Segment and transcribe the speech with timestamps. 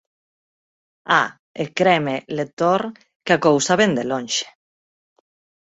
[1.19, 1.29] Ah,
[1.63, 2.81] e creme, lector,
[3.25, 4.47] que a cousa vén de lonxe.